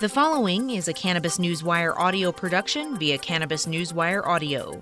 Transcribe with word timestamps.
The 0.00 0.08
following 0.08 0.70
is 0.70 0.86
a 0.86 0.92
Cannabis 0.92 1.38
Newswire 1.38 1.92
audio 1.96 2.30
production 2.30 2.96
via 2.98 3.18
Cannabis 3.18 3.66
Newswire 3.66 4.24
Audio. 4.24 4.80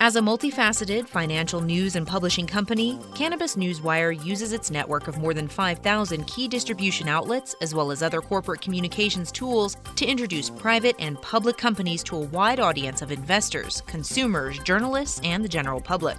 As 0.00 0.16
a 0.16 0.22
multifaceted 0.22 1.06
financial 1.06 1.60
news 1.60 1.94
and 1.94 2.06
publishing 2.06 2.46
company, 2.46 2.98
Cannabis 3.14 3.56
Newswire 3.56 4.24
uses 4.24 4.54
its 4.54 4.70
network 4.70 5.08
of 5.08 5.18
more 5.18 5.34
than 5.34 5.46
5,000 5.46 6.26
key 6.26 6.48
distribution 6.48 7.06
outlets, 7.06 7.54
as 7.60 7.74
well 7.74 7.90
as 7.90 8.02
other 8.02 8.22
corporate 8.22 8.62
communications 8.62 9.30
tools, 9.30 9.76
to 9.96 10.06
introduce 10.06 10.48
private 10.48 10.96
and 10.98 11.20
public 11.20 11.58
companies 11.58 12.02
to 12.04 12.16
a 12.16 12.20
wide 12.20 12.60
audience 12.60 13.02
of 13.02 13.12
investors, 13.12 13.82
consumers, 13.86 14.58
journalists, 14.60 15.20
and 15.22 15.44
the 15.44 15.50
general 15.50 15.82
public. 15.82 16.16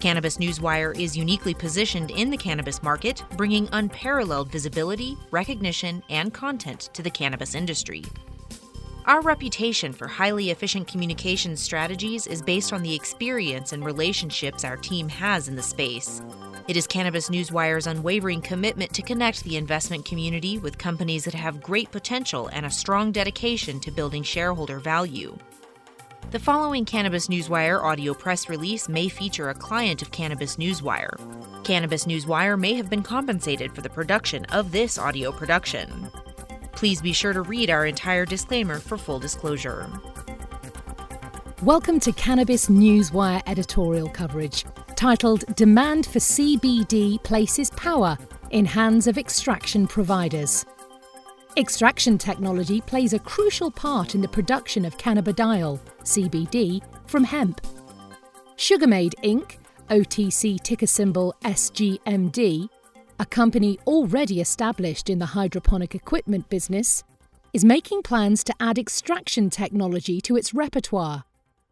Cannabis 0.00 0.38
Newswire 0.38 0.98
is 0.98 1.14
uniquely 1.14 1.52
positioned 1.52 2.10
in 2.10 2.30
the 2.30 2.36
cannabis 2.36 2.82
market, 2.82 3.22
bringing 3.36 3.68
unparalleled 3.72 4.50
visibility, 4.50 5.14
recognition, 5.30 6.02
and 6.08 6.32
content 6.32 6.88
to 6.94 7.02
the 7.02 7.10
cannabis 7.10 7.54
industry. 7.54 8.02
Our 9.04 9.20
reputation 9.20 9.92
for 9.92 10.08
highly 10.08 10.50
efficient 10.50 10.88
communication 10.88 11.54
strategies 11.54 12.26
is 12.26 12.40
based 12.40 12.72
on 12.72 12.82
the 12.82 12.94
experience 12.94 13.74
and 13.74 13.84
relationships 13.84 14.64
our 14.64 14.78
team 14.78 15.06
has 15.10 15.48
in 15.48 15.56
the 15.56 15.62
space. 15.62 16.22
It 16.66 16.78
is 16.78 16.86
Cannabis 16.86 17.28
Newswire's 17.28 17.86
unwavering 17.86 18.40
commitment 18.40 18.94
to 18.94 19.02
connect 19.02 19.44
the 19.44 19.56
investment 19.58 20.06
community 20.06 20.58
with 20.58 20.78
companies 20.78 21.24
that 21.24 21.34
have 21.34 21.62
great 21.62 21.90
potential 21.90 22.48
and 22.48 22.64
a 22.64 22.70
strong 22.70 23.12
dedication 23.12 23.80
to 23.80 23.90
building 23.90 24.22
shareholder 24.22 24.78
value. 24.78 25.36
The 26.30 26.38
following 26.38 26.84
Cannabis 26.84 27.26
Newswire 27.26 27.82
audio 27.82 28.14
press 28.14 28.48
release 28.48 28.88
may 28.88 29.08
feature 29.08 29.48
a 29.48 29.54
client 29.54 30.00
of 30.00 30.12
Cannabis 30.12 30.58
Newswire. 30.58 31.18
Cannabis 31.64 32.04
Newswire 32.04 32.56
may 32.56 32.74
have 32.74 32.88
been 32.88 33.02
compensated 33.02 33.74
for 33.74 33.80
the 33.80 33.90
production 33.90 34.44
of 34.44 34.70
this 34.70 34.96
audio 34.96 35.32
production. 35.32 36.08
Please 36.70 37.02
be 37.02 37.12
sure 37.12 37.32
to 37.32 37.42
read 37.42 37.68
our 37.68 37.84
entire 37.84 38.24
disclaimer 38.24 38.78
for 38.78 38.96
full 38.96 39.18
disclosure. 39.18 39.90
Welcome 41.64 41.98
to 41.98 42.12
Cannabis 42.12 42.68
Newswire 42.68 43.42
editorial 43.48 44.08
coverage 44.08 44.64
titled 44.94 45.44
Demand 45.56 46.06
for 46.06 46.20
CBD 46.20 47.20
Places 47.24 47.70
Power 47.70 48.16
in 48.50 48.66
Hands 48.66 49.04
of 49.08 49.18
Extraction 49.18 49.88
Providers. 49.88 50.64
Extraction 51.56 52.16
technology 52.16 52.80
plays 52.80 53.12
a 53.12 53.18
crucial 53.18 53.72
part 53.72 54.14
in 54.14 54.20
the 54.20 54.28
production 54.28 54.84
of 54.84 54.96
cannabidiol, 54.96 55.80
CBD, 56.04 56.80
from 57.08 57.24
hemp. 57.24 57.60
Sugarmade 58.56 59.14
Inc., 59.24 59.56
OTC 59.88 60.60
ticker 60.62 60.86
symbol 60.86 61.34
SGMD, 61.42 62.68
a 63.18 63.26
company 63.26 63.80
already 63.84 64.40
established 64.40 65.10
in 65.10 65.18
the 65.18 65.26
hydroponic 65.26 65.96
equipment 65.96 66.48
business, 66.48 67.02
is 67.52 67.64
making 67.64 68.02
plans 68.02 68.44
to 68.44 68.54
add 68.60 68.78
extraction 68.78 69.50
technology 69.50 70.20
to 70.20 70.36
its 70.36 70.54
repertoire. 70.54 71.24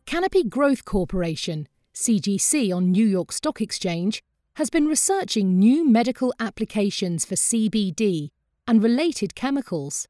Canopy 0.06 0.42
Growth 0.42 0.84
Corporation, 0.84 1.68
CGC 1.94 2.74
on 2.74 2.90
New 2.90 3.06
York 3.06 3.30
Stock 3.30 3.60
Exchange, 3.60 4.24
has 4.56 4.70
been 4.70 4.86
researching 4.86 5.56
new 5.56 5.88
medical 5.88 6.34
applications 6.40 7.24
for 7.24 7.36
CBD 7.36 8.30
and 8.68 8.82
related 8.82 9.34
chemicals, 9.34 10.06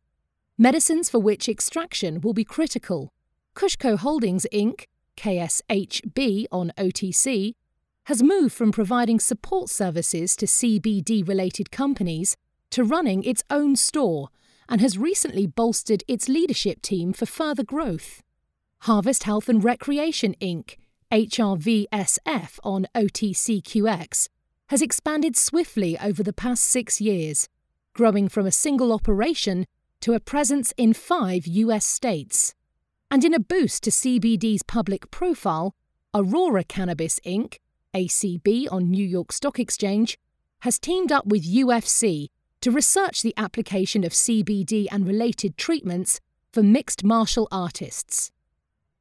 medicines 0.59 1.09
for 1.09 1.21
which 1.21 1.49
extraction 1.49 2.21
will 2.21 2.35
be 2.35 2.45
critical. 2.45 3.13
KushCo 3.55 3.97
Holdings 3.97 4.47
Inc., 4.53 4.87
KSHB 5.17 6.47
on 6.51 6.73
OTC, 6.77 7.55
has 8.07 8.23
moved 8.23 8.53
from 8.53 8.73
providing 8.73 9.21
support 9.21 9.71
services 9.71 10.35
to 10.35 10.47
CBD 10.47 11.27
related 11.27 11.71
companies 11.71 12.37
to 12.71 12.83
running 12.83 13.23
its 13.23 13.45
own 13.49 13.77
store 13.77 14.29
and 14.69 14.81
has 14.81 14.99
recently 14.99 15.47
bolstered 15.47 16.03
its 16.09 16.29
leadership 16.29 16.83
team 16.83 17.13
for 17.13 17.27
further 17.27 17.63
growth. 17.63 18.23
Harvest 18.81 19.23
Health 19.23 19.49
and 19.49 19.63
Recreation 19.63 20.35
Inc., 20.41 20.77
HRVSF 21.13 22.59
on 22.65 22.87
OTCQX, 22.95 24.29
has 24.69 24.83
expanded 24.83 25.37
swiftly 25.37 25.97
over 26.01 26.23
the 26.23 26.33
past 26.33 26.65
six 26.65 27.01
years, 27.01 27.49
growing 27.99 28.29
from 28.29 28.47
a 28.47 28.53
single 28.53 28.93
operation 28.93 29.67
to 30.01 30.15
a 30.15 30.21
presence 30.21 30.73
in 30.77 30.95
five 30.95 31.49
US 31.49 31.85
states. 31.85 32.55
And 33.11 33.25
in 33.25 33.35
a 33.35 33.41
boost 33.41 33.83
to 33.83 33.91
CBD's 33.91 34.63
public 34.63 35.11
profile, 35.11 35.75
Aurora 36.15 36.63
Cannabis 36.63 37.19
Inc., 37.27 37.57
ACB 37.93 38.69
on 38.71 38.89
New 38.89 39.05
York 39.05 39.33
Stock 39.33 39.59
Exchange, 39.59 40.17
has 40.61 40.79
teamed 40.79 41.11
up 41.11 41.27
with 41.27 41.45
UFC 41.45 42.29
to 42.61 42.71
research 42.71 43.23
the 43.23 43.35
application 43.37 44.05
of 44.05 44.13
CBD 44.13 44.87
and 44.93 45.05
related 45.05 45.57
treatments 45.57 46.21
for 46.53 46.63
mixed 46.63 47.03
martial 47.03 47.49
artists. 47.51 48.31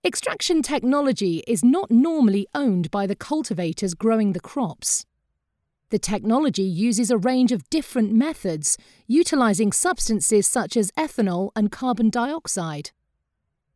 Extraction 0.04 0.64
technology 0.64 1.44
is 1.48 1.64
not 1.64 1.92
normally 1.92 2.48
owned 2.56 2.90
by 2.90 3.06
the 3.06 3.16
cultivators 3.16 3.94
growing 3.94 4.34
the 4.34 4.40
crops. 4.40 5.06
The 5.90 6.00
technology 6.00 6.64
uses 6.64 7.10
a 7.10 7.18
range 7.18 7.54
of 7.54 7.70
different 7.70 8.12
methods, 8.12 8.78
utilizing 9.08 9.72
substances 9.72 10.46
such 10.46 10.76
as 10.76 10.92
ethanol 10.92 11.52
and 11.56 11.72
carbon 11.72 12.10
dioxide. 12.10 12.92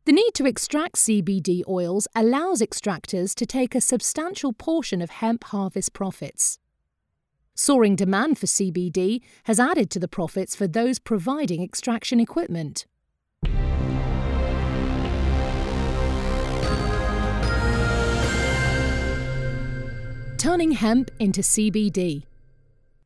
The 0.04 0.12
need 0.12 0.32
to 0.34 0.46
extract 0.46 0.96
CBD 0.96 1.62
oils 1.66 2.06
allows 2.14 2.60
extractors 2.60 3.34
to 3.36 3.46
take 3.46 3.74
a 3.74 3.80
substantial 3.80 4.52
portion 4.52 5.00
of 5.00 5.10
hemp 5.10 5.44
harvest 5.44 5.94
profits. 5.94 6.58
Soaring 7.54 7.96
demand 7.96 8.38
for 8.38 8.46
CBD 8.46 9.22
has 9.44 9.60
added 9.60 9.90
to 9.90 9.98
the 9.98 10.08
profits 10.08 10.54
for 10.54 10.66
those 10.66 10.98
providing 10.98 11.62
extraction 11.62 12.18
equipment. 12.18 12.84
Turning 20.42 20.72
hemp 20.72 21.08
into 21.20 21.40
CBD. 21.40 22.24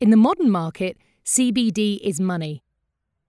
In 0.01 0.09
the 0.09 0.17
modern 0.17 0.51
market, 0.51 0.97
CBD 1.23 2.01
is 2.01 2.19
money. 2.19 2.63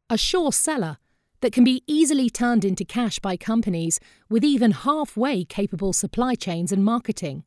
A 0.09 0.18
sure 0.18 0.53
seller 0.53 0.95
that 1.41 1.51
can 1.51 1.66
be 1.66 1.84
easily 1.88 2.29
turned 2.29 2.63
into 2.63 2.85
cash 2.85 3.19
by 3.19 3.35
companies 3.35 4.00
with 4.29 4.45
even 4.45 4.72
halfway 4.72 5.44
capable 5.44 5.91
supply 5.91 6.35
chains 6.35 6.72
and 6.72 6.85
marketing. 6.85 7.44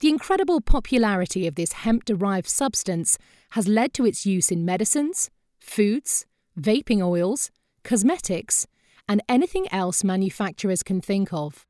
The 0.00 0.08
incredible 0.08 0.60
popularity 0.60 1.46
of 1.46 1.54
this 1.54 1.70
hemp 1.70 2.04
derived 2.04 2.48
substance 2.48 3.16
has 3.50 3.68
led 3.68 3.94
to 3.94 4.04
its 4.04 4.26
use 4.26 4.50
in 4.50 4.64
medicines, 4.64 5.30
foods, 5.60 6.26
vaping 6.58 7.00
oils, 7.00 7.52
cosmetics, 7.84 8.66
and 9.08 9.22
anything 9.28 9.68
else 9.70 10.02
manufacturers 10.02 10.82
can 10.82 11.00
think 11.00 11.32
of. 11.32 11.64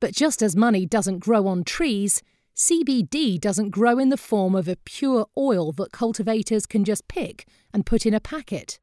But 0.00 0.14
just 0.14 0.40
as 0.40 0.56
money 0.56 0.86
doesn't 0.86 1.18
grow 1.18 1.46
on 1.46 1.64
trees, 1.64 2.22
CBD 2.54 3.40
doesn't 3.40 3.70
grow 3.70 3.98
in 3.98 4.10
the 4.10 4.16
form 4.16 4.54
of 4.54 4.68
a 4.68 4.76
pure 4.84 5.26
oil 5.38 5.72
that 5.72 5.90
cultivators 5.90 6.66
can 6.66 6.84
just 6.84 7.08
pick 7.08 7.46
and 7.72 7.86
put 7.86 8.04
in 8.04 8.12
a 8.12 8.20
packet. 8.20 8.78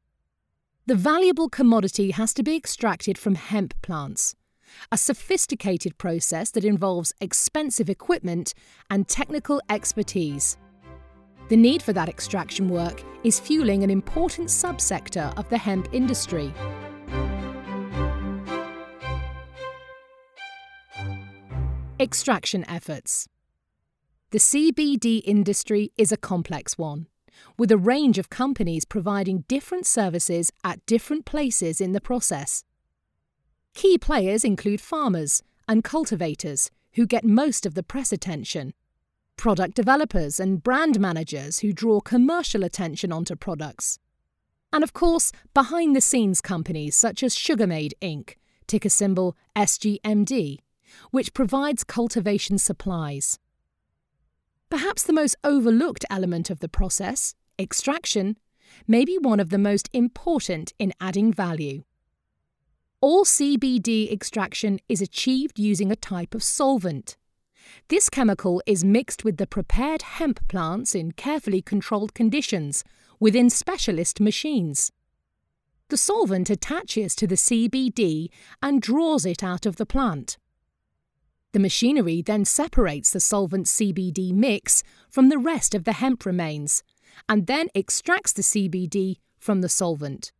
The 0.86 0.96
valuable 0.96 1.48
commodity 1.48 2.10
has 2.10 2.34
to 2.34 2.42
be 2.42 2.56
extracted 2.56 3.16
from 3.16 3.36
hemp 3.36 3.80
plants, 3.80 4.34
a 4.90 4.98
sophisticated 4.98 5.98
process 5.98 6.50
that 6.50 6.64
involves 6.64 7.12
expensive 7.20 7.88
equipment 7.88 8.54
and 8.90 9.06
technical 9.06 9.62
expertise. 9.70 10.56
The 11.48 11.56
need 11.56 11.80
for 11.80 11.92
that 11.92 12.08
extraction 12.08 12.68
work 12.68 13.04
is 13.22 13.38
fueling 13.38 13.84
an 13.84 13.90
important 13.90 14.48
subsector 14.48 15.36
of 15.38 15.48
the 15.48 15.58
hemp 15.58 15.88
industry. 15.92 16.52
Extraction 22.00 22.64
efforts. 22.68 23.28
The 24.32 24.38
CBD 24.38 25.22
industry 25.24 25.90
is 25.98 26.12
a 26.12 26.16
complex 26.16 26.78
one 26.78 27.08
with 27.58 27.72
a 27.72 27.76
range 27.76 28.16
of 28.16 28.30
companies 28.30 28.84
providing 28.84 29.44
different 29.48 29.86
services 29.86 30.52
at 30.62 30.86
different 30.86 31.24
places 31.24 31.80
in 31.80 31.92
the 31.92 32.00
process. 32.00 32.62
Key 33.74 33.98
players 33.98 34.44
include 34.44 34.80
farmers 34.80 35.42
and 35.66 35.82
cultivators, 35.82 36.70
who 36.92 37.06
get 37.06 37.24
most 37.24 37.66
of 37.66 37.74
the 37.74 37.82
press 37.82 38.12
attention, 38.12 38.72
product 39.36 39.74
developers 39.74 40.38
and 40.38 40.62
brand 40.62 41.00
managers 41.00 41.58
who 41.58 41.72
draw 41.72 41.98
commercial 41.98 42.62
attention 42.62 43.10
onto 43.10 43.34
products, 43.34 43.98
and 44.72 44.84
of 44.84 44.92
course, 44.92 45.32
behind 45.54 45.96
the 45.96 46.00
scenes 46.00 46.40
companies 46.40 46.94
such 46.94 47.24
as 47.24 47.34
Sugarmade 47.34 47.94
Inc., 48.00 48.34
ticker 48.68 48.90
symbol 48.90 49.36
SGMD, 49.56 50.58
which 51.10 51.34
provides 51.34 51.82
cultivation 51.82 52.58
supplies. 52.58 53.40
Perhaps 54.70 55.02
the 55.02 55.12
most 55.12 55.34
overlooked 55.42 56.04
element 56.08 56.48
of 56.48 56.60
the 56.60 56.68
process, 56.68 57.34
extraction, 57.58 58.38
may 58.86 59.04
be 59.04 59.18
one 59.18 59.40
of 59.40 59.50
the 59.50 59.58
most 59.58 59.90
important 59.92 60.72
in 60.78 60.92
adding 61.00 61.32
value. 61.32 61.82
All 63.00 63.24
CBD 63.24 64.12
extraction 64.12 64.78
is 64.88 65.02
achieved 65.02 65.58
using 65.58 65.90
a 65.90 65.96
type 65.96 66.36
of 66.36 66.44
solvent. 66.44 67.16
This 67.88 68.08
chemical 68.08 68.62
is 68.64 68.84
mixed 68.84 69.24
with 69.24 69.38
the 69.38 69.46
prepared 69.46 70.02
hemp 70.02 70.46
plants 70.48 70.94
in 70.94 71.12
carefully 71.12 71.62
controlled 71.62 72.14
conditions 72.14 72.84
within 73.18 73.50
specialist 73.50 74.20
machines. 74.20 74.92
The 75.88 75.96
solvent 75.96 76.48
attaches 76.48 77.16
to 77.16 77.26
the 77.26 77.34
CBD 77.34 78.28
and 78.62 78.80
draws 78.80 79.26
it 79.26 79.42
out 79.42 79.66
of 79.66 79.76
the 79.76 79.86
plant. 79.86 80.38
The 81.52 81.58
machinery 81.58 82.22
then 82.22 82.44
separates 82.44 83.10
the 83.10 83.20
solvent 83.20 83.66
CBD 83.66 84.32
mix 84.32 84.82
from 85.08 85.28
the 85.28 85.38
rest 85.38 85.74
of 85.74 85.84
the 85.84 85.94
hemp 85.94 86.24
remains 86.24 86.82
and 87.28 87.46
then 87.46 87.68
extracts 87.74 88.32
the 88.32 88.42
CBD 88.42 89.16
from 89.38 89.60
the 89.60 89.68
solvent. 89.68 90.32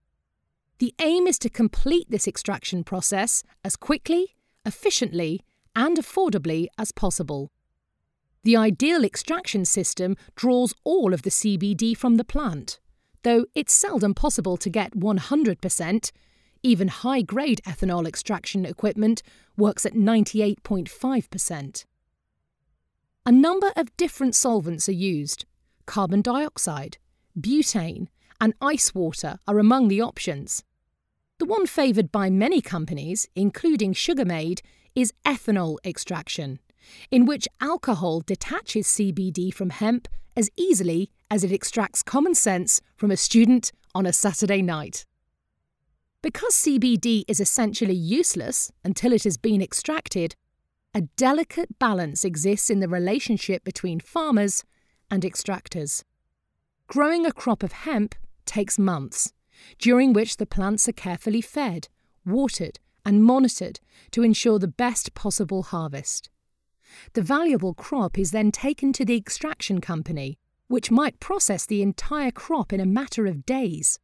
The 0.79 0.95
aim 1.01 1.27
is 1.27 1.39
to 1.41 1.51
complete 1.51 2.11
this 2.11 2.29
extraction 2.29 2.85
process 2.85 3.43
as 3.65 3.77
quickly, 3.77 4.37
efficiently, 4.65 5.43
and 5.75 5.97
affordably 5.97 6.69
as 6.79 6.93
possible. 6.93 7.51
The 8.45 8.56
ideal 8.56 9.05
extraction 9.05 9.65
system 9.65 10.17
draws 10.35 10.75
all 10.85 11.13
of 11.13 11.23
the 11.23 11.31
CBD 11.31 11.97
from 11.97 12.17
the 12.17 12.25
plant, 12.25 12.79
though 13.23 13.45
it's 13.55 13.75
seldom 13.75 14.15
possible 14.15 14.56
to 14.56 14.71
get 14.71 14.93
100%. 14.93 16.13
Even 16.62 16.89
high 16.89 17.23
grade 17.23 17.61
ethanol 17.67 18.07
extraction 18.07 18.67
equipment 18.67 19.23
works 19.57 19.87
at 19.87 19.95
98.5%. 19.95 21.85
A 23.27 23.33
number 23.33 23.73
of 23.77 23.97
different 23.97 24.35
solvents 24.35 24.89
are 24.89 24.93
used. 24.93 25.47
Carbon 25.87 26.21
dioxide, 26.21 26.99
butane, 27.39 28.09
and 28.41 28.55
ice 28.61 28.95
water 28.95 29.39
are 29.47 29.59
among 29.59 29.89
the 29.89 30.01
options. 30.01 30.65
The 31.39 31.47
one 31.47 31.67
favoured 31.67 32.12
by 32.12 32.29
many 32.29 32.61
companies, 32.61 33.27
including 33.35 33.95
Sugarmade, 33.95 34.61
is 34.95 35.13
ethanol 35.25 35.79
extraction, 35.85 36.59
in 37.11 37.25
which 37.25 37.49
alcohol 37.61 38.21
detaches 38.21 38.87
CBD 38.87 39.53
from 39.53 39.71
hemp 39.71 40.09
as 40.37 40.51
easily 40.56 41.11
as 41.31 41.45
it 41.45 41.53
extracts 41.53 42.03
common 42.03 42.35
sense 42.35 42.81
from 42.97 43.11
a 43.11 43.17
student 43.17 43.73
on 43.95 44.05
a 44.06 44.13
Saturday 44.13 44.61
night. 44.61 45.06
Because 46.22 46.55
CBD 46.55 47.25
is 47.28 47.40
essentially 47.40 47.94
useless 47.94 48.70
until 48.84 49.12
it 49.12 49.25
has 49.25 49.38
been 49.38 49.62
extracted, 49.62 50.37
a 50.94 51.02
delicate 51.17 51.78
balance 51.78 52.25
exists 52.25 52.69
in 52.69 52.81
the 52.81 52.88
relationship 52.88 53.64
between 53.64 54.00
farmers 54.00 54.64
and 55.11 55.22
extractors. 55.22 56.05
Growing 56.88 57.25
a 57.25 57.32
crop 57.32 57.62
of 57.62 57.72
hemp 57.72 58.14
takes 58.44 58.78
months, 58.78 59.32
during 59.78 60.12
which 60.12 60.37
the 60.37 60.46
plants 60.46 60.88
are 60.88 60.93
carefully 60.93 61.40
fed, 61.40 61.88
watered, 62.26 62.81
and 63.05 63.25
monitored 63.25 63.81
to 64.11 64.22
ensure 64.22 64.58
the 64.58 64.69
best 64.69 65.14
possible 65.14 65.62
harvest. 65.62 66.28
The 67.14 67.22
valuable 67.22 67.72
crop 67.72 68.19
is 68.19 68.32
then 68.32 68.52
taken 68.52 68.93
to 68.94 69.05
the 69.05 69.17
extraction 69.17 69.81
company, 69.81 70.38
which 70.69 70.90
might 70.90 71.20
process 71.20 71.64
the 71.64 71.82
entire 71.82 72.31
crop 72.31 72.72
in 72.72 72.81
a 72.81 72.87
matter 72.87 73.26
of 73.26 73.46
days. 73.46 73.99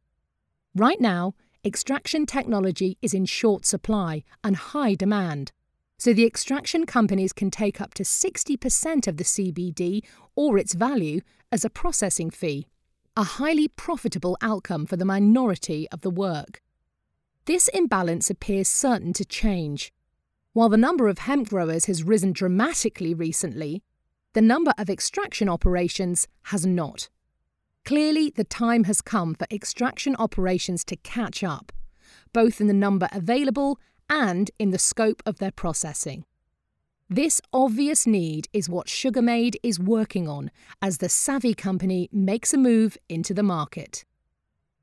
Right 0.73 0.99
now, 0.99 1.33
extraction 1.67 2.25
technology 2.25 2.97
is 3.01 3.13
in 3.13 3.25
short 3.25 3.65
supply 3.65 4.23
and 4.41 4.55
high 4.55 4.95
demand, 4.95 5.51
so 5.97 6.13
the 6.13 6.25
extraction 6.25 6.85
companies 6.85 7.33
can 7.33 7.51
take 7.51 7.81
up 7.81 7.93
to 7.95 8.03
60% 8.03 9.07
of 9.07 9.17
the 9.17 9.23
CBD 9.23 10.03
or 10.35 10.57
its 10.57 10.73
value 10.73 11.19
as 11.51 11.65
a 11.65 11.69
processing 11.69 12.29
fee, 12.29 12.67
a 13.17 13.23
highly 13.23 13.67
profitable 13.67 14.37
outcome 14.41 14.85
for 14.85 14.95
the 14.95 15.05
minority 15.05 15.89
of 15.91 16.01
the 16.01 16.09
work. 16.09 16.61
This 17.45 17.67
imbalance 17.69 18.29
appears 18.29 18.69
certain 18.69 19.11
to 19.13 19.25
change. 19.25 19.91
While 20.53 20.69
the 20.69 20.77
number 20.77 21.07
of 21.09 21.19
hemp 21.19 21.49
growers 21.49 21.85
has 21.85 22.03
risen 22.03 22.31
dramatically 22.31 23.13
recently, 23.13 23.83
the 24.33 24.41
number 24.41 24.73
of 24.77 24.89
extraction 24.89 25.49
operations 25.49 26.27
has 26.43 26.65
not. 26.65 27.09
Clearly, 27.87 28.33
the 28.35 28.43
time 28.43 28.83
has 28.83 28.99
come 28.99 29.33
for 29.33 29.47
extraction 29.49 30.13
operations 30.19 30.83
to 30.83 30.97
catch 30.97 31.41
up, 31.41 31.71
both 32.33 32.59
in 32.59 32.67
the 32.67 32.73
number 32.73 33.07
available 33.13 33.79
and 34.09 34.51
in 34.59 34.71
the 34.71 34.77
scope 34.77 35.23
of 35.25 35.37
their 35.37 35.53
processing. 35.53 36.25
This 37.09 37.39
obvious 37.53 38.05
need 38.05 38.49
is 38.51 38.67
what 38.67 38.87
Sugarmade 38.87 39.55
is 39.63 39.79
working 39.79 40.27
on 40.27 40.51
as 40.81 40.97
the 40.97 41.07
Savvy 41.07 41.53
Company 41.53 42.09
makes 42.11 42.53
a 42.53 42.57
move 42.57 42.97
into 43.07 43.33
the 43.33 43.41
market. 43.41 44.03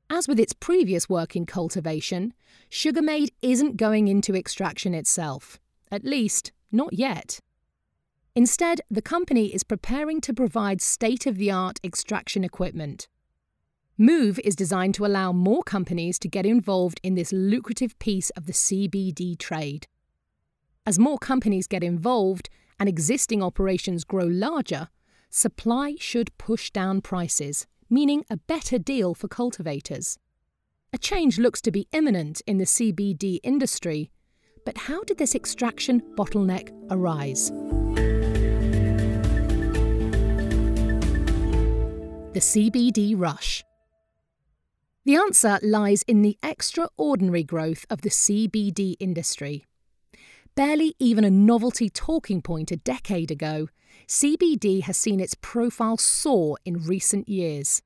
As 0.09 0.27
with 0.27 0.39
its 0.39 0.53
previous 0.53 1.07
work 1.07 1.35
in 1.35 1.45
cultivation, 1.45 2.33
Sugarmade 2.71 3.29
isn't 3.43 3.77
going 3.77 4.07
into 4.07 4.35
extraction 4.35 4.95
itself, 4.95 5.59
at 5.91 6.05
least, 6.05 6.51
not 6.71 6.91
yet. 6.91 7.39
Instead, 8.35 8.81
the 8.89 9.01
company 9.01 9.53
is 9.53 9.63
preparing 9.63 10.19
to 10.21 10.33
provide 10.33 10.81
state 10.81 11.25
of 11.25 11.37
the 11.37 11.49
art 11.49 11.79
extraction 11.83 12.43
equipment. 12.43 13.07
Move 13.97 14.39
is 14.43 14.55
designed 14.55 14.93
to 14.93 15.05
allow 15.05 15.31
more 15.31 15.63
companies 15.63 16.19
to 16.19 16.27
get 16.27 16.45
involved 16.45 16.99
in 17.01 17.15
this 17.15 17.31
lucrative 17.31 17.97
piece 17.97 18.29
of 18.31 18.45
the 18.45 18.53
CBD 18.53 19.37
trade. 19.37 19.87
As 20.85 20.99
more 20.99 21.17
companies 21.17 21.65
get 21.65 21.83
involved 21.83 22.49
and 22.77 22.89
existing 22.89 23.41
operations 23.41 24.03
grow 24.03 24.25
larger, 24.25 24.89
supply 25.29 25.95
should 25.97 26.37
push 26.37 26.71
down 26.71 26.99
prices 26.99 27.65
meaning 27.89 28.25
a 28.29 28.37
better 28.37 28.77
deal 28.77 29.13
for 29.13 29.27
cultivators. 29.27 30.17
A 30.93 30.97
change 30.97 31.37
looks 31.37 31.61
to 31.61 31.71
be 31.71 31.87
imminent 31.91 32.41
in 32.47 32.57
the 32.57 32.65
CBD 32.65 33.39
industry, 33.43 34.11
but 34.65 34.77
how 34.77 35.03
did 35.03 35.17
this 35.17 35.35
extraction 35.35 36.01
bottleneck 36.15 36.71
arise? 36.89 37.51
The 42.35 42.41
CBD 42.41 43.13
rush. 43.17 43.63
The 45.05 45.15
answer 45.15 45.57
lies 45.63 46.01
in 46.01 46.21
the 46.21 46.37
extraordinary 46.43 47.43
growth 47.43 47.85
of 47.89 48.01
the 48.01 48.09
CBD 48.09 48.97
industry. 48.99 49.63
Barely 50.53 50.95
even 50.99 51.23
a 51.23 51.29
novelty 51.29 51.89
talking 51.89 52.41
point 52.41 52.73
a 52.73 52.75
decade 52.75 53.31
ago, 53.31 53.69
CBD 54.09 54.81
has 54.81 54.97
seen 54.97 55.21
its 55.21 55.37
profile 55.39 55.95
soar 55.95 56.57
in 56.65 56.83
recent 56.83 57.29
years. 57.29 57.81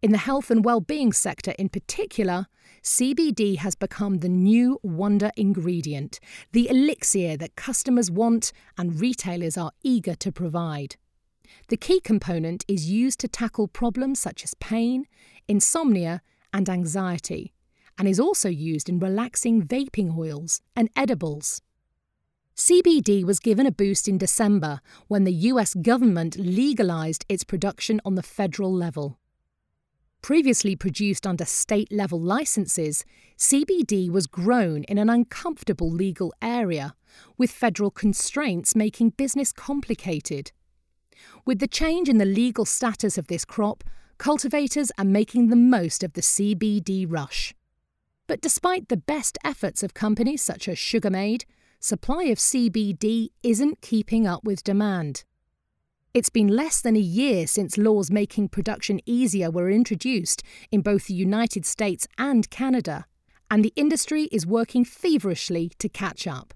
In 0.00 0.12
the 0.12 0.18
health 0.18 0.48
and 0.48 0.64
well-being 0.64 1.12
sector 1.12 1.52
in 1.58 1.68
particular, 1.68 2.46
CBD 2.84 3.56
has 3.56 3.74
become 3.74 4.18
the 4.18 4.28
new 4.28 4.78
wonder 4.84 5.32
ingredient, 5.36 6.20
the 6.52 6.68
elixir 6.68 7.36
that 7.36 7.56
customers 7.56 8.12
want 8.12 8.52
and 8.78 9.00
retailers 9.00 9.58
are 9.58 9.72
eager 9.82 10.14
to 10.14 10.30
provide. 10.30 10.94
The 11.68 11.76
key 11.76 12.00
component 12.00 12.64
is 12.68 12.90
used 12.90 13.20
to 13.20 13.28
tackle 13.28 13.68
problems 13.68 14.20
such 14.20 14.44
as 14.44 14.54
pain, 14.54 15.06
insomnia, 15.48 16.22
and 16.52 16.68
anxiety, 16.68 17.52
and 17.98 18.08
is 18.08 18.20
also 18.20 18.48
used 18.48 18.88
in 18.88 18.98
relaxing 18.98 19.62
vaping 19.62 20.16
oils 20.16 20.60
and 20.74 20.88
edibles. 20.96 21.62
CBD 22.56 23.22
was 23.22 23.38
given 23.38 23.66
a 23.66 23.70
boost 23.70 24.08
in 24.08 24.16
December 24.16 24.80
when 25.08 25.24
the 25.24 25.32
US 25.50 25.74
government 25.74 26.36
legalized 26.38 27.26
its 27.28 27.44
production 27.44 28.00
on 28.04 28.14
the 28.14 28.22
federal 28.22 28.72
level. 28.72 29.18
Previously 30.22 30.74
produced 30.74 31.26
under 31.26 31.44
state 31.44 31.92
level 31.92 32.18
licenses, 32.18 33.04
CBD 33.38 34.10
was 34.10 34.26
grown 34.26 34.84
in 34.84 34.96
an 34.96 35.10
uncomfortable 35.10 35.90
legal 35.90 36.32
area, 36.40 36.94
with 37.36 37.50
federal 37.50 37.90
constraints 37.90 38.74
making 38.74 39.10
business 39.10 39.52
complicated. 39.52 40.50
With 41.44 41.58
the 41.58 41.68
change 41.68 42.08
in 42.08 42.18
the 42.18 42.24
legal 42.24 42.64
status 42.64 43.18
of 43.18 43.28
this 43.28 43.44
crop, 43.44 43.84
cultivators 44.18 44.90
are 44.98 45.04
making 45.04 45.48
the 45.48 45.56
most 45.56 46.02
of 46.02 46.14
the 46.14 46.20
CBD 46.20 47.06
rush. 47.08 47.54
But 48.26 48.40
despite 48.40 48.88
the 48.88 48.96
best 48.96 49.38
efforts 49.44 49.82
of 49.82 49.94
companies 49.94 50.42
such 50.42 50.68
as 50.68 50.78
Sugarmade, 50.78 51.44
supply 51.80 52.24
of 52.24 52.38
CBD 52.38 53.28
isn't 53.42 53.80
keeping 53.80 54.26
up 54.26 54.44
with 54.44 54.64
demand. 54.64 55.24
It's 56.12 56.30
been 56.30 56.48
less 56.48 56.80
than 56.80 56.96
a 56.96 57.00
year 57.00 57.46
since 57.46 57.76
laws 57.76 58.10
making 58.10 58.48
production 58.48 59.00
easier 59.04 59.50
were 59.50 59.70
introduced 59.70 60.42
in 60.72 60.80
both 60.80 61.06
the 61.06 61.14
United 61.14 61.66
States 61.66 62.08
and 62.16 62.48
Canada, 62.48 63.04
and 63.50 63.62
the 63.62 63.72
industry 63.76 64.24
is 64.32 64.46
working 64.46 64.84
feverishly 64.84 65.70
to 65.78 65.88
catch 65.88 66.26
up. 66.26 66.54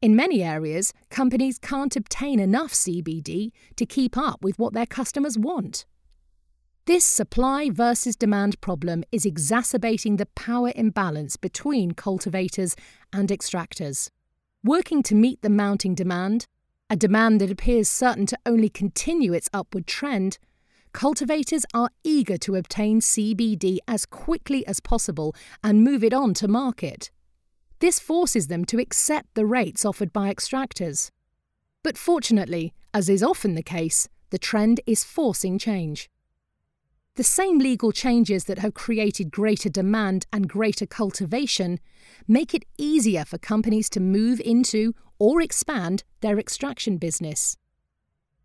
In 0.00 0.14
many 0.14 0.44
areas, 0.44 0.92
companies 1.10 1.58
can't 1.58 1.96
obtain 1.96 2.38
enough 2.38 2.72
CBD 2.72 3.50
to 3.74 3.84
keep 3.84 4.16
up 4.16 4.44
with 4.44 4.56
what 4.56 4.72
their 4.72 4.86
customers 4.86 5.36
want. 5.36 5.86
This 6.86 7.04
supply 7.04 7.68
versus 7.68 8.14
demand 8.14 8.60
problem 8.60 9.02
is 9.10 9.26
exacerbating 9.26 10.16
the 10.16 10.26
power 10.36 10.70
imbalance 10.76 11.36
between 11.36 11.92
cultivators 11.92 12.76
and 13.12 13.28
extractors. 13.28 14.08
Working 14.62 15.02
to 15.02 15.16
meet 15.16 15.42
the 15.42 15.50
mounting 15.50 15.96
demand, 15.96 16.46
a 16.88 16.94
demand 16.94 17.40
that 17.40 17.50
appears 17.50 17.88
certain 17.88 18.26
to 18.26 18.38
only 18.46 18.68
continue 18.68 19.32
its 19.32 19.50
upward 19.52 19.88
trend, 19.88 20.38
cultivators 20.92 21.66
are 21.74 21.90
eager 22.04 22.38
to 22.38 22.54
obtain 22.54 23.00
CBD 23.00 23.78
as 23.88 24.06
quickly 24.06 24.64
as 24.64 24.78
possible 24.78 25.34
and 25.64 25.82
move 25.82 26.04
it 26.04 26.14
on 26.14 26.34
to 26.34 26.46
market. 26.46 27.10
This 27.80 28.00
forces 28.00 28.48
them 28.48 28.64
to 28.66 28.78
accept 28.78 29.34
the 29.34 29.46
rates 29.46 29.84
offered 29.84 30.12
by 30.12 30.32
extractors. 30.32 31.10
But 31.82 31.96
fortunately, 31.96 32.74
as 32.92 33.08
is 33.08 33.22
often 33.22 33.54
the 33.54 33.62
case, 33.62 34.08
the 34.30 34.38
trend 34.38 34.80
is 34.86 35.04
forcing 35.04 35.58
change. 35.58 36.10
The 37.14 37.24
same 37.24 37.58
legal 37.58 37.92
changes 37.92 38.44
that 38.44 38.58
have 38.58 38.74
created 38.74 39.30
greater 39.30 39.68
demand 39.68 40.26
and 40.32 40.48
greater 40.48 40.86
cultivation 40.86 41.80
make 42.26 42.54
it 42.54 42.64
easier 42.76 43.24
for 43.24 43.38
companies 43.38 43.88
to 43.90 44.00
move 44.00 44.40
into 44.40 44.94
or 45.18 45.40
expand 45.40 46.04
their 46.20 46.38
extraction 46.38 46.96
business. 46.96 47.56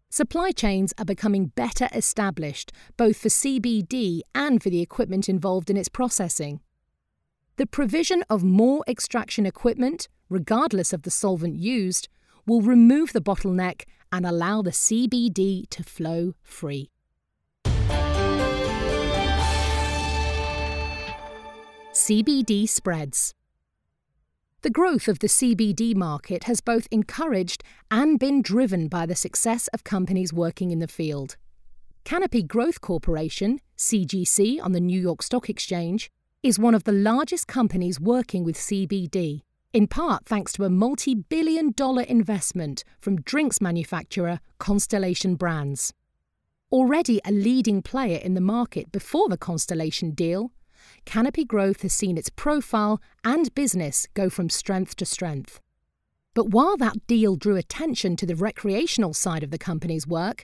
Supply 0.09 0.51
chains 0.51 0.93
are 0.97 1.05
becoming 1.05 1.47
better 1.47 1.89
established, 1.93 2.71
both 2.97 3.17
for 3.17 3.29
CBD 3.29 4.21
and 4.35 4.61
for 4.61 4.69
the 4.69 4.81
equipment 4.81 5.27
involved 5.27 5.69
in 5.69 5.77
its 5.77 5.89
processing. 5.89 6.59
The 7.55 7.67
provision 7.67 8.23
of 8.31 8.43
more 8.43 8.83
extraction 8.87 9.45
equipment, 9.45 10.07
regardless 10.27 10.91
of 10.91 11.03
the 11.03 11.11
solvent 11.11 11.59
used, 11.59 12.09
will 12.47 12.61
remove 12.61 13.13
the 13.13 13.21
bottleneck 13.21 13.83
and 14.11 14.25
allow 14.25 14.63
the 14.63 14.71
CBD 14.71 15.69
to 15.69 15.83
flow 15.83 16.33
free. 16.41 16.89
CBD 21.91 22.67
spreads. 22.67 23.35
The 24.63 24.71
growth 24.71 25.07
of 25.07 25.19
the 25.19 25.27
CBD 25.27 25.95
market 25.95 26.45
has 26.45 26.59
both 26.59 26.87
encouraged 26.89 27.63
and 27.91 28.17
been 28.17 28.41
driven 28.41 28.87
by 28.87 29.05
the 29.05 29.15
success 29.15 29.67
of 29.67 29.83
companies 29.83 30.33
working 30.33 30.71
in 30.71 30.79
the 30.79 30.87
field. 30.87 31.37
Canopy 32.03 32.41
Growth 32.41 32.81
Corporation, 32.81 33.59
CGC, 33.77 34.59
on 34.59 34.71
the 34.71 34.79
New 34.79 34.99
York 34.99 35.21
Stock 35.21 35.49
Exchange, 35.49 36.09
is 36.43 36.59
one 36.59 36.75
of 36.75 36.83
the 36.83 36.91
largest 36.91 37.47
companies 37.47 38.01
working 38.01 38.43
with 38.43 38.57
CBD, 38.57 39.43
in 39.71 39.87
part 39.87 40.25
thanks 40.25 40.51
to 40.51 40.65
a 40.65 40.69
multi 40.69 41.15
billion 41.15 41.71
dollar 41.71 42.03
investment 42.03 42.83
from 42.99 43.21
drinks 43.21 43.61
manufacturer 43.61 44.41
Constellation 44.59 45.35
Brands. 45.35 45.93
Already 46.69 47.21
a 47.23 47.31
leading 47.31 47.81
player 47.81 48.17
in 48.17 48.33
the 48.33 48.41
market 48.41 48.91
before 48.91 49.29
the 49.29 49.37
Constellation 49.37 50.11
deal, 50.11 50.51
Canopy 51.05 51.45
Growth 51.45 51.81
has 51.81 51.93
seen 51.93 52.17
its 52.17 52.29
profile 52.29 53.01
and 53.23 53.55
business 53.55 54.05
go 54.13 54.29
from 54.29 54.49
strength 54.49 54.97
to 54.97 55.05
strength. 55.05 55.61
But 56.33 56.49
while 56.49 56.75
that 56.75 57.07
deal 57.07 57.37
drew 57.37 57.55
attention 57.55 58.17
to 58.17 58.25
the 58.25 58.35
recreational 58.35 59.13
side 59.13 59.43
of 59.43 59.51
the 59.51 59.57
company's 59.57 60.05
work, 60.05 60.43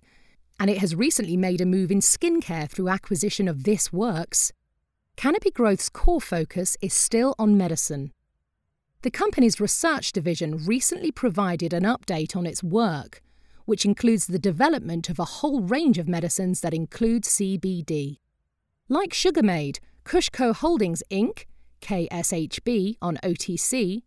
and 0.61 0.69
it 0.69 0.77
has 0.77 0.95
recently 0.95 1.35
made 1.35 1.59
a 1.59 1.65
move 1.65 1.91
in 1.91 1.99
skincare 1.99 2.69
through 2.69 2.87
acquisition 2.87 3.49
of 3.49 3.63
This 3.63 3.91
Works, 3.91 4.53
Canopy 5.19 5.51
Growth's 5.51 5.89
core 5.89 6.21
focus 6.21 6.77
is 6.81 6.93
still 6.93 7.35
on 7.38 7.57
medicine. 7.57 8.13
The 9.01 9.11
company's 9.11 9.59
research 9.59 10.13
division 10.13 10.65
recently 10.65 11.11
provided 11.11 11.73
an 11.73 11.83
update 11.83 12.38
on 12.38 12.45
its 12.45 12.63
work, 12.63 13.21
which 13.65 13.83
includes 13.83 14.27
the 14.27 14.39
development 14.39 15.09
of 15.09 15.19
a 15.19 15.25
whole 15.25 15.59
range 15.59 15.97
of 15.97 16.07
medicines 16.07 16.61
that 16.61 16.73
include 16.73 17.23
CBD. 17.23 18.19
Like 18.88 19.09
Sugarmade, 19.09 19.79
KushCo 20.05 20.55
Holdings 20.55 21.03
Inc., 21.11 21.43
KSHB 21.81 22.95
on 23.01 23.17
OTC, 23.21 24.03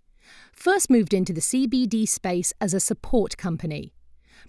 first 0.54 0.88
moved 0.88 1.12
into 1.12 1.34
the 1.34 1.42
CBD 1.42 2.08
space 2.08 2.54
as 2.58 2.72
a 2.72 2.80
support 2.80 3.36
company, 3.36 3.92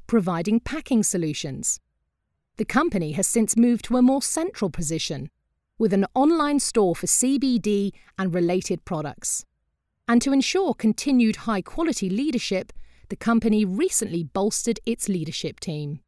providing 0.08 0.62
packing 0.62 1.04
solutions. 1.04 1.82
The 2.56 2.64
company 2.64 3.12
has 3.12 3.28
since 3.28 3.58
moved 3.58 3.84
to 3.86 3.98
a 3.98 4.02
more 4.02 4.22
central 4.22 4.70
position, 4.70 5.30
with 5.78 5.94
an 5.94 6.06
online 6.14 6.60
store 6.60 6.96
for 6.96 7.08
CBD 7.08 7.92
and 8.18 8.34
related 8.34 8.86
products. 8.86 9.46
And 10.08 10.22
to 10.22 10.34
ensure 10.34 10.74
continued 10.74 11.38
high 11.38 11.62
quality 11.62 12.10
leadership, 12.10 12.74
the 13.10 13.16
company 13.16 13.66
recently 13.66 14.24
bolstered 14.24 14.80
its 14.86 15.08
leadership 15.08 15.60
team. 15.60 16.00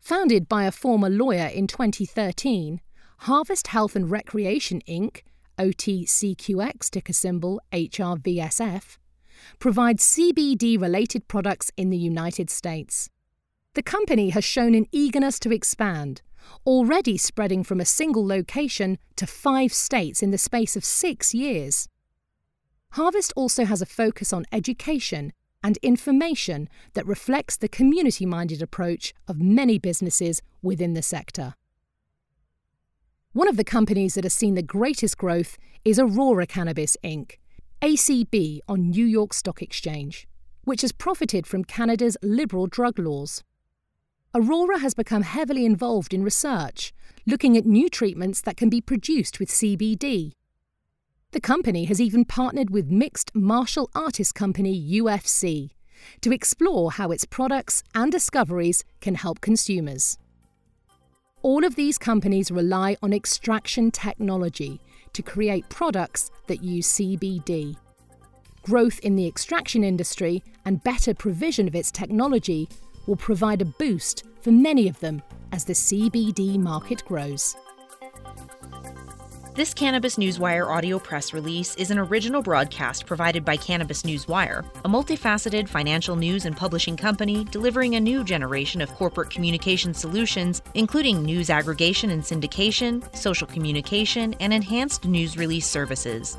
Founded 0.00 0.48
by 0.48 0.64
a 0.64 0.72
former 0.72 1.10
lawyer 1.10 1.46
in 1.46 1.66
2013, 1.66 2.80
Harvest 3.20 3.68
Health 3.68 3.96
and 3.96 4.10
Recreation 4.10 4.82
Inc., 4.88 5.22
OTCQX 5.58 6.90
ticker 6.90 7.12
symbol 7.12 7.60
HRVSF, 7.72 8.98
provides 9.58 10.04
CBD 10.04 10.80
related 10.80 11.28
products 11.28 11.70
in 11.76 11.90
the 11.90 11.96
United 11.96 12.50
States. 12.50 13.08
The 13.74 13.82
company 13.82 14.30
has 14.30 14.44
shown 14.44 14.74
an 14.74 14.86
eagerness 14.92 15.38
to 15.40 15.52
expand, 15.52 16.22
already 16.66 17.16
spreading 17.16 17.62
from 17.62 17.80
a 17.80 17.84
single 17.84 18.26
location 18.26 18.98
to 19.16 19.26
five 19.26 19.72
states 19.72 20.22
in 20.22 20.30
the 20.30 20.38
space 20.38 20.76
of 20.76 20.84
six 20.84 21.34
years. 21.34 21.88
Harvest 22.92 23.32
also 23.36 23.64
has 23.64 23.82
a 23.82 23.86
focus 23.86 24.32
on 24.32 24.46
education 24.52 25.32
and 25.62 25.78
information 25.78 26.68
that 26.94 27.06
reflects 27.06 27.56
the 27.56 27.68
community 27.68 28.24
minded 28.24 28.62
approach 28.62 29.12
of 29.26 29.40
many 29.40 29.78
businesses 29.78 30.40
within 30.62 30.94
the 30.94 31.02
sector. 31.02 31.54
One 33.32 33.48
of 33.48 33.56
the 33.56 33.64
companies 33.64 34.14
that 34.14 34.24
has 34.24 34.32
seen 34.32 34.54
the 34.54 34.62
greatest 34.62 35.18
growth 35.18 35.58
is 35.84 35.98
Aurora 35.98 36.46
Cannabis 36.46 36.96
Inc., 37.04 37.32
ACB 37.82 38.60
on 38.66 38.90
New 38.90 39.04
York 39.04 39.34
Stock 39.34 39.60
Exchange, 39.60 40.26
which 40.64 40.80
has 40.80 40.92
profited 40.92 41.46
from 41.46 41.64
Canada's 41.64 42.16
liberal 42.22 42.66
drug 42.66 42.98
laws. 42.98 43.44
Aurora 44.38 44.80
has 44.80 44.92
become 44.92 45.22
heavily 45.22 45.64
involved 45.64 46.12
in 46.12 46.22
research, 46.22 46.92
looking 47.26 47.56
at 47.56 47.64
new 47.64 47.88
treatments 47.88 48.42
that 48.42 48.54
can 48.58 48.68
be 48.68 48.82
produced 48.82 49.40
with 49.40 49.48
CBD. 49.48 50.32
The 51.30 51.40
company 51.40 51.86
has 51.86 52.02
even 52.02 52.26
partnered 52.26 52.68
with 52.68 52.90
mixed 52.90 53.34
martial 53.34 53.88
artist 53.94 54.34
company 54.34 54.78
UFC 54.78 55.70
to 56.20 56.32
explore 56.32 56.92
how 56.92 57.12
its 57.12 57.24
products 57.24 57.82
and 57.94 58.12
discoveries 58.12 58.84
can 59.00 59.14
help 59.14 59.40
consumers. 59.40 60.18
All 61.40 61.64
of 61.64 61.76
these 61.76 61.96
companies 61.96 62.50
rely 62.50 62.98
on 63.02 63.14
extraction 63.14 63.90
technology 63.90 64.82
to 65.14 65.22
create 65.22 65.66
products 65.70 66.30
that 66.46 66.62
use 66.62 66.92
CBD. 66.92 67.74
Growth 68.62 68.98
in 68.98 69.16
the 69.16 69.26
extraction 69.26 69.82
industry 69.82 70.42
and 70.66 70.84
better 70.84 71.14
provision 71.14 71.66
of 71.66 71.74
its 71.74 71.90
technology 71.90 72.68
will 73.06 73.16
provide 73.16 73.62
a 73.62 73.64
boost 73.64 74.24
for 74.40 74.50
many 74.50 74.88
of 74.88 74.98
them 75.00 75.22
as 75.52 75.64
the 75.64 75.72
CBD 75.72 76.58
market 76.58 77.04
grows. 77.04 77.56
This 79.56 79.72
Cannabis 79.72 80.16
Newswire 80.16 80.68
audio 80.68 80.98
press 80.98 81.32
release 81.32 81.74
is 81.76 81.90
an 81.90 81.98
original 81.98 82.42
broadcast 82.42 83.06
provided 83.06 83.42
by 83.42 83.56
Cannabis 83.56 84.02
Newswire, 84.02 84.66
a 84.84 84.88
multifaceted 84.88 85.66
financial 85.66 86.14
news 86.14 86.44
and 86.44 86.54
publishing 86.54 86.94
company 86.94 87.44
delivering 87.44 87.94
a 87.94 88.00
new 88.00 88.22
generation 88.22 88.82
of 88.82 88.92
corporate 88.92 89.30
communication 89.30 89.94
solutions, 89.94 90.60
including 90.74 91.22
news 91.22 91.48
aggregation 91.48 92.10
and 92.10 92.22
syndication, 92.22 93.02
social 93.16 93.46
communication, 93.46 94.34
and 94.40 94.52
enhanced 94.52 95.06
news 95.06 95.38
release 95.38 95.66
services. 95.66 96.36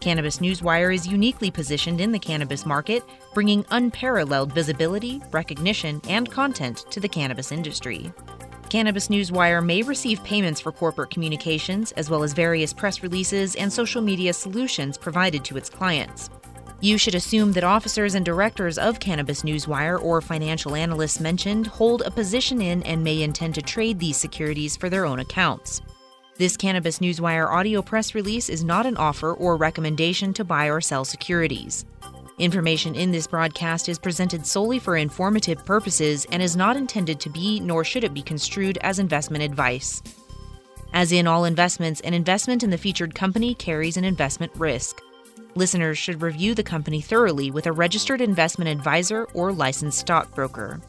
Cannabis 0.00 0.38
Newswire 0.38 0.94
is 0.94 1.06
uniquely 1.06 1.50
positioned 1.50 2.00
in 2.00 2.12
the 2.12 2.18
cannabis 2.18 2.64
market, 2.64 3.02
bringing 3.34 3.64
unparalleled 3.70 4.52
visibility, 4.52 5.20
recognition, 5.32 6.00
and 6.08 6.30
content 6.30 6.84
to 6.90 7.00
the 7.00 7.08
cannabis 7.08 7.52
industry. 7.52 8.12
Cannabis 8.68 9.08
Newswire 9.08 9.64
may 9.64 9.82
receive 9.82 10.22
payments 10.24 10.60
for 10.60 10.72
corporate 10.72 11.10
communications, 11.10 11.92
as 11.92 12.10
well 12.10 12.22
as 12.22 12.32
various 12.32 12.72
press 12.72 13.02
releases 13.02 13.54
and 13.56 13.72
social 13.72 14.02
media 14.02 14.32
solutions 14.32 14.98
provided 14.98 15.44
to 15.44 15.56
its 15.56 15.70
clients. 15.70 16.30
You 16.80 16.98
should 16.98 17.14
assume 17.14 17.52
that 17.52 17.64
officers 17.64 18.14
and 18.14 18.24
directors 18.24 18.76
of 18.76 19.00
Cannabis 19.00 19.42
Newswire 19.42 20.02
or 20.02 20.20
financial 20.20 20.74
analysts 20.74 21.20
mentioned 21.20 21.66
hold 21.66 22.02
a 22.02 22.10
position 22.10 22.60
in 22.60 22.82
and 22.82 23.02
may 23.02 23.22
intend 23.22 23.54
to 23.54 23.62
trade 23.62 23.98
these 23.98 24.18
securities 24.18 24.76
for 24.76 24.90
their 24.90 25.06
own 25.06 25.20
accounts. 25.20 25.80
This 26.38 26.54
Cannabis 26.54 26.98
Newswire 26.98 27.50
audio 27.50 27.80
press 27.80 28.14
release 28.14 28.50
is 28.50 28.62
not 28.62 28.84
an 28.84 28.98
offer 28.98 29.32
or 29.32 29.56
recommendation 29.56 30.34
to 30.34 30.44
buy 30.44 30.68
or 30.68 30.82
sell 30.82 31.02
securities. 31.02 31.86
Information 32.38 32.94
in 32.94 33.10
this 33.10 33.26
broadcast 33.26 33.88
is 33.88 33.98
presented 33.98 34.46
solely 34.46 34.78
for 34.78 34.98
informative 34.98 35.64
purposes 35.64 36.26
and 36.30 36.42
is 36.42 36.54
not 36.54 36.76
intended 36.76 37.20
to 37.20 37.30
be, 37.30 37.58
nor 37.60 37.84
should 37.84 38.04
it 38.04 38.12
be 38.12 38.20
construed 38.20 38.76
as 38.82 38.98
investment 38.98 39.44
advice. 39.44 40.02
As 40.92 41.10
in 41.10 41.26
all 41.26 41.46
investments, 41.46 42.02
an 42.02 42.12
investment 42.12 42.62
in 42.62 42.68
the 42.68 42.76
featured 42.76 43.14
company 43.14 43.54
carries 43.54 43.96
an 43.96 44.04
investment 44.04 44.52
risk. 44.56 45.00
Listeners 45.54 45.96
should 45.96 46.20
review 46.20 46.54
the 46.54 46.62
company 46.62 47.00
thoroughly 47.00 47.50
with 47.50 47.64
a 47.64 47.72
registered 47.72 48.20
investment 48.20 48.68
advisor 48.68 49.24
or 49.32 49.52
licensed 49.52 50.00
stockbroker. 50.00 50.82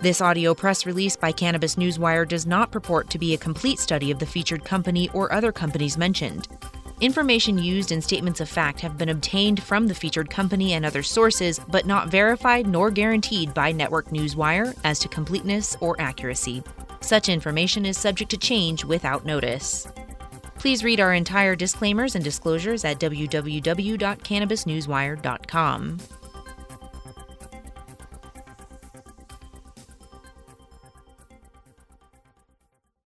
This 0.00 0.20
audio 0.22 0.54
press 0.54 0.86
release 0.86 1.14
by 1.14 1.30
Cannabis 1.30 1.74
Newswire 1.74 2.26
does 2.26 2.46
not 2.46 2.70
purport 2.70 3.10
to 3.10 3.18
be 3.18 3.34
a 3.34 3.38
complete 3.38 3.78
study 3.78 4.10
of 4.10 4.18
the 4.18 4.24
featured 4.24 4.64
company 4.64 5.10
or 5.12 5.30
other 5.30 5.52
companies 5.52 5.98
mentioned. 5.98 6.48
Information 7.02 7.58
used 7.58 7.92
in 7.92 8.00
statements 8.00 8.40
of 8.40 8.48
fact 8.48 8.80
have 8.80 8.96
been 8.96 9.10
obtained 9.10 9.62
from 9.62 9.86
the 9.86 9.94
featured 9.94 10.30
company 10.30 10.72
and 10.72 10.86
other 10.86 11.02
sources, 11.02 11.60
but 11.68 11.84
not 11.84 12.08
verified 12.08 12.66
nor 12.66 12.90
guaranteed 12.90 13.52
by 13.52 13.72
Network 13.72 14.08
Newswire 14.08 14.74
as 14.84 14.98
to 15.00 15.08
completeness 15.08 15.76
or 15.80 16.00
accuracy. 16.00 16.62
Such 17.02 17.28
information 17.28 17.84
is 17.84 17.98
subject 17.98 18.30
to 18.30 18.38
change 18.38 18.86
without 18.86 19.26
notice. 19.26 19.86
Please 20.58 20.82
read 20.82 21.00
our 21.00 21.12
entire 21.12 21.54
disclaimers 21.54 22.14
and 22.14 22.24
disclosures 22.24 22.86
at 22.86 23.00
www.cannabisnewswire.com. 23.00 25.98